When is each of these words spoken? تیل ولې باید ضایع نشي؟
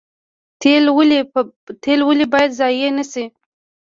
تیل 1.87 2.01
ولې 2.09 2.25
باید 2.31 2.51
ضایع 2.59 2.89
نشي؟ 2.97 3.23